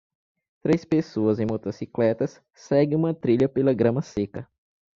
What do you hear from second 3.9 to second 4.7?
seca.